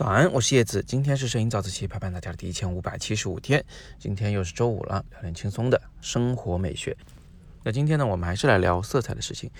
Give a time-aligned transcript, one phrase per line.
[0.00, 0.82] 早安，我是叶子。
[0.82, 3.62] 今天是摄影早自习陪伴大家的第一千五百七十五天，
[3.98, 6.96] 今天又是周五了，聊点轻松的生活美学。
[7.62, 9.50] 那今天呢，我们还是来聊色彩的事情。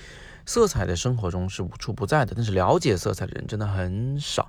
[0.47, 4.49] 色彩在生活中是无处不在的，但是了解色彩的人真的很少。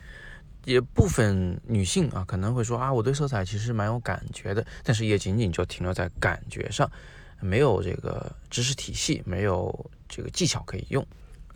[0.64, 6.90] 也部分女性啊，可能会说啊，我对色彩其实蛮有感觉的，但是也仅仅就停留在感觉上，
[7.42, 11.06] 没有这个知识体系，没有这个技巧可以用。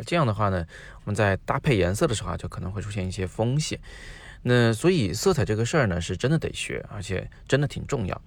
[0.06, 0.66] 这样的话呢，
[1.06, 3.80] 我们在搭配颜色的时候啊，就可能会出现一些风险。
[4.48, 8.22] 那所以色彩这个事儿呢，是真的得学，而且真的挺重要。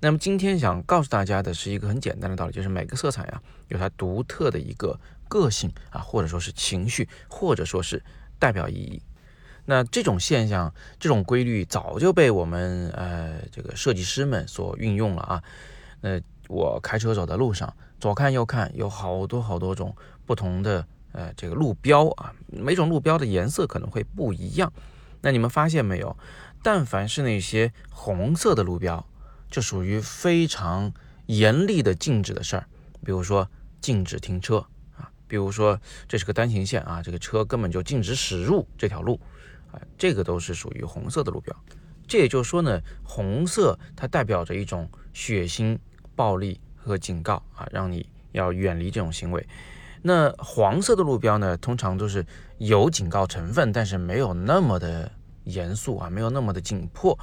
[0.00, 8.02] 那么今天想告诉大家的是一个很简单的道理，就是每个色彩啊，有它独特的一个个性啊，或者说是情绪，或者说是
[8.38, 9.00] 代表意义。
[9.64, 15.42] 那这种现象、这种规律早就被我们呃这个设计师们所运用了啊。
[16.02, 24.70] 那我开车走在路上，左看右看，有好多好多种不同的呃这个路标啊，每种路标的颜色可能会不一样。
[25.22, 26.16] 那你们发现没有？
[26.62, 29.04] 但凡是那些红色的路标，
[29.50, 30.92] 就属于非常
[31.26, 32.66] 严厉的禁止的事儿。
[33.04, 33.50] 比如说
[33.80, 34.58] 禁止停车
[34.96, 39.20] 啊，比如说这是个单行线啊，这个车根本就禁止驶入这条路
[39.72, 41.56] 啊，这个都是属于红色的路标。
[42.06, 45.78] 这也就是说呢，红色它代表着一种血腥、
[46.14, 49.44] 暴力和警告啊，让你要远离这种行为。
[50.02, 52.26] 那黄色的路标呢，通常都是
[52.58, 55.10] 有警告成分，但是没有那么的
[55.44, 57.16] 严肃啊，没有那么的紧迫。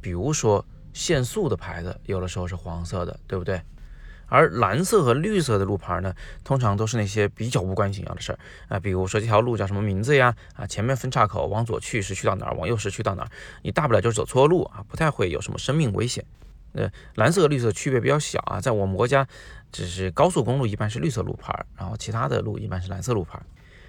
[0.00, 3.60] 比如说限速的牌子，有的时候是黄色的，对不对？
[4.28, 10.34] 而蓝色和绿色的路牌呢，通常都是那些比较无关紧要的事儿啊，比如说这条路叫什么名字呀？
[10.54, 13.28] 啊，前面分岔口往左去是去到哪儿，往右是去到哪儿？
[13.60, 16.24] 你大不了就是走错路啊，不太会有什么生命危险。
[16.72, 19.26] 呃，蓝色和绿色区别比较小啊，在我们国家，
[19.70, 23.40] 只是高速公路一般是绿色路牌，然后其他的路一般是蓝色路牌。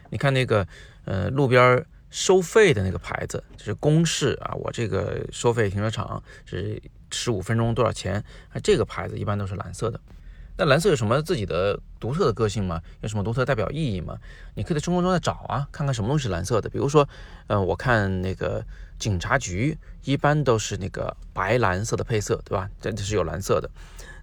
[0.09, 0.67] 你看那个，
[1.05, 6.81] 呃，路边收费的那个牌子，就是公示啊，我这个收费停车场是
[7.11, 8.23] 十五分钟多少钱？
[8.49, 9.99] 啊，这个牌子一般都是蓝色的。
[10.55, 12.79] 那蓝色有什么自己的独特的个性吗？
[13.01, 14.17] 有什么独特代表意义吗？
[14.53, 16.69] 你可以在生活中再找啊，看看什么东西是蓝色的。
[16.69, 17.07] 比如说，
[17.47, 18.63] 呃，我看那个
[18.99, 22.69] 警察局一般都是那个白蓝色的配色，对吧？
[22.79, 23.69] 这这是有蓝色的。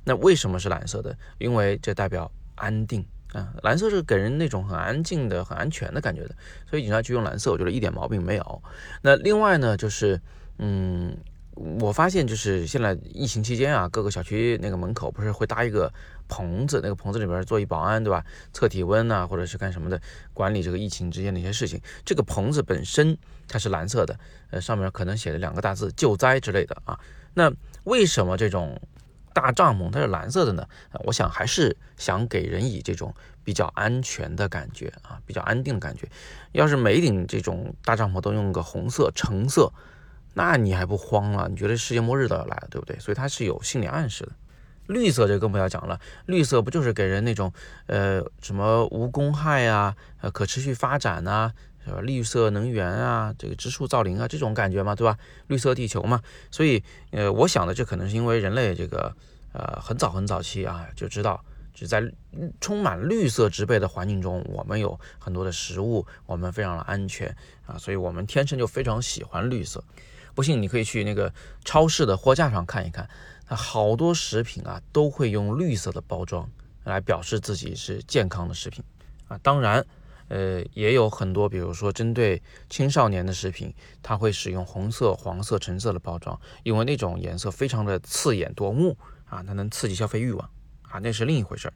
[0.05, 1.17] 那为什么是蓝色的？
[1.39, 6.35] 因为这代表安定啊，蓝色是给人那种很安静的、很安全的感觉的。
[6.69, 8.63] 所以警察局用蓝色，我觉得一点毛病没有。
[9.03, 10.21] 那另外呢，就是
[10.59, 11.17] 嗯。
[11.81, 15.93] 我发现就是现在疫情期间啊，各个小区那个门口不是会搭一个
[16.27, 18.25] 棚子，那个棚子里边坐一保安，对吧？
[18.51, 20.01] 测体温呐，或者是干什么的，
[20.33, 21.79] 管理这个疫情之间的一些事情。
[22.03, 24.19] 这个棚子本身它是蓝色的，
[24.51, 26.99] 呃，上面可能写了两个大字“救灾”之类的啊。
[27.35, 27.53] 那
[27.85, 28.81] 为什么这种
[29.35, 30.67] 大帐篷它是蓝色的呢？
[31.05, 36.09] 我想还是想给人以这种比较安全的感觉啊，比较安定的感觉。
[36.53, 39.71] 要是每顶这种大帐篷都用个红色、橙色。
[40.35, 41.49] 那你还不慌了？
[41.49, 42.99] 你觉得世界末日都要来了，对不对？
[42.99, 44.33] 所以它是有心理暗示的。
[44.87, 47.53] 绿色这更不要讲了，绿色不就是给人那种
[47.87, 51.53] 呃什么无公害啊、呃可持续发展呐，
[51.85, 52.01] 是吧？
[52.01, 55.17] 绿色能源啊，这个植树造林啊这种感觉嘛，对吧？
[55.47, 56.21] 绿色地球嘛。
[56.51, 56.83] 所以
[57.13, 59.15] 呃，我想的这可能是因为人类这个
[59.53, 61.41] 呃很早很早期啊就知道，
[61.73, 62.03] 就在
[62.61, 67.29] 充满绿色植被的环境中，我们有很多的食物，我们非常的安全
[67.65, 69.85] 啊，所以我们天生就非常喜欢绿色。
[70.35, 71.33] 不信，你可以去那个
[71.65, 73.09] 超市的货架上看一看，
[73.47, 76.49] 它好多食品啊都会用绿色的包装
[76.85, 78.83] 来表示自己是健康的食品
[79.29, 79.39] 啊。
[79.43, 79.85] 当然，
[80.29, 88.97] 呃，也有很多，比如说针对青少年的食品，它会使用红色、黄色、橙色的包装，因为那种颜色非常的刺眼夺目
[89.29, 90.49] 啊，它能刺激消费欲望
[90.83, 91.75] 啊，那是另一回事儿。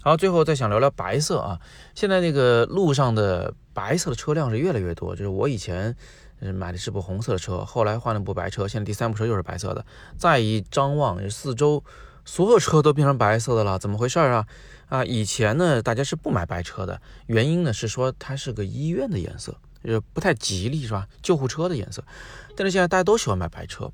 [0.00, 1.60] 好，最后再想聊聊白色啊，
[1.94, 5.94] 现在那个路上的白色的车辆是越来越多，就是我以前。
[6.50, 9.84] 买的是部红色的车，后来换了部白车，现在第三部车又是白色的。
[10.16, 11.84] 再一张望，四周
[12.24, 14.46] 所有车都变成白色的了，怎么回事啊？
[14.88, 21.06] 啊，以前呢，大家是不买白车的，原因呢是说它是个医院的颜色，就不太吉利，是吧？
[21.22, 22.02] 救护车的颜色。
[22.56, 23.90] 但是现在大家都喜欢买白车。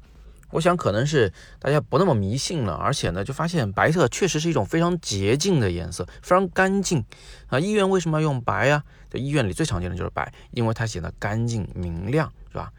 [0.50, 7.04] 我想可能是大家不那么迷信了，而且呢，就发现白色确实是一种非常洁净的颜色，非常干净
[7.48, 7.58] 啊。
[7.60, 8.82] 医院为什么要用白啊？
[9.10, 12.72] 在医院里最常见的就是白，因为它显得干净明亮，是吧？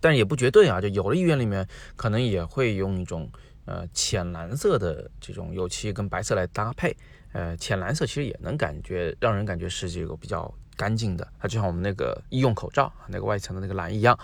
[0.00, 3.28] 但也不绝对啊，就有的医院里面可能也会用一种
[3.64, 6.96] 呃浅蓝色的这种油漆跟白色来搭配，
[7.32, 14.16] 呃，浅蓝色其实也能感觉让人感觉是这个比较干净的，它就像我们那个医用口罩那个外层的那个蓝一样。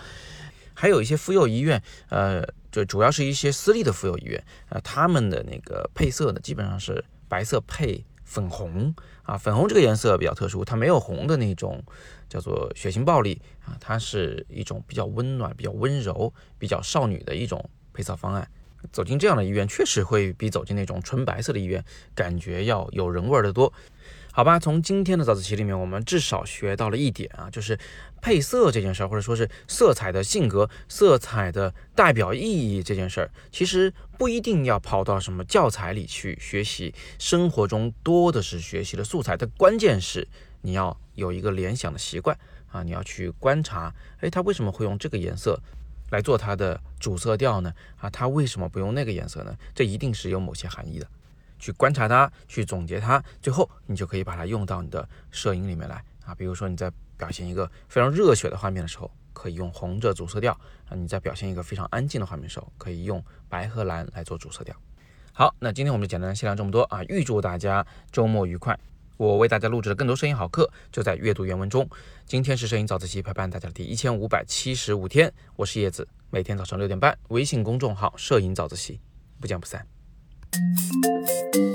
[0.73, 2.43] 还有一些妇幼医院，呃，
[2.73, 11.83] 就主要是一些私立的妇幼医院，呃，他们的那个配色呢，基本上是白色配粉红啊，粉红这个颜色比较特殊，它没有红的那种
[12.27, 18.49] 叫做血腥暴力啊，它是一种比较温暖、比较温柔、比较少女的一种配色方案。
[18.91, 21.85] 走进这样的医院，确实会比走进那种纯白色的医院
[22.15, 23.71] 感觉要有人味儿的多。
[24.35, 27.77] 好吧，从今天的早自习里面，我们至少学到了一点啊，就是
[28.19, 39.37] 配色这件事儿，或者说是色彩的性格、色彩的代表意义这件事儿，其实不一定要跑到什么教材里去学习，生活中多的是学习的素材。
[39.37, 40.27] 但关键是
[40.63, 42.35] 你要有一个联想的习惯
[42.71, 45.61] 啊，你要去观察，哎，他为什么会用这个颜色
[46.09, 47.71] 来做它的主色调呢？
[47.99, 49.55] 啊，他为什么不用那个颜色呢？
[49.75, 51.05] 这一定是有某些含义的。
[51.63, 56.35] 去观察它，去总结它，最后你就可以把它用到你的摄影里面来啊。
[56.35, 60.51] 比如说你在表现一个非常热血的画面的时候，可以用红这主色调
[60.89, 64.75] 啊；你在表现一个非常安静的画面的时候，可以用白和蓝来做主色调。
[65.31, 67.01] 好，那今天我们就简单先聊这么多啊！
[67.05, 68.77] 预祝大家周末愉快。
[69.15, 71.89] 我为大家录制的更多摄影好课就在阅读原文中。
[72.25, 78.99] 今天是摄影早自习陪伴大家的第一千五百七十五天，我是叶子，每天早上六点半，微信公众号“摄影早自习”，
[79.39, 80.02] 不见不散。
[80.53, 81.72] Thank you.